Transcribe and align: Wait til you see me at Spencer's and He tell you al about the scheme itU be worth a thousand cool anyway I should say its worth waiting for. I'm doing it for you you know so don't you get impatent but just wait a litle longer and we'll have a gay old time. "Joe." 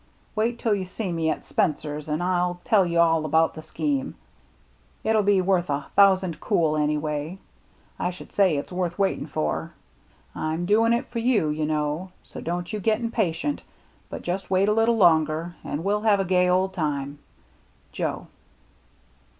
Wait 0.35 0.57
til 0.57 0.73
you 0.73 0.83
see 0.83 1.11
me 1.11 1.29
at 1.29 1.41
Spencer's 1.43 2.09
and 2.09 2.23
He 2.23 2.59
tell 2.63 2.87
you 2.87 2.97
al 2.97 3.23
about 3.23 3.53
the 3.53 3.61
scheme 3.61 4.15
itU 5.05 5.23
be 5.23 5.41
worth 5.41 5.69
a 5.69 5.85
thousand 5.95 6.39
cool 6.39 6.75
anyway 6.75 7.37
I 7.99 8.09
should 8.09 8.31
say 8.33 8.57
its 8.57 8.71
worth 8.71 8.97
waiting 8.97 9.27
for. 9.27 9.73
I'm 10.33 10.65
doing 10.65 10.91
it 10.91 11.05
for 11.05 11.19
you 11.19 11.49
you 11.49 11.67
know 11.67 12.11
so 12.23 12.41
don't 12.41 12.73
you 12.73 12.79
get 12.79 12.99
impatent 12.99 13.61
but 14.09 14.23
just 14.23 14.49
wait 14.49 14.67
a 14.69 14.73
litle 14.73 14.97
longer 14.97 15.53
and 15.63 15.83
we'll 15.83 16.01
have 16.01 16.19
a 16.19 16.25
gay 16.25 16.49
old 16.49 16.73
time. 16.73 17.19
"Joe." 17.91 18.25